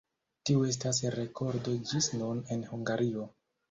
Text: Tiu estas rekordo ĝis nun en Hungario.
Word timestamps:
Tiu 0.49 0.63
estas 0.69 1.03
rekordo 1.17 1.77
ĝis 1.93 2.11
nun 2.19 2.45
en 2.57 2.69
Hungario. 2.75 3.33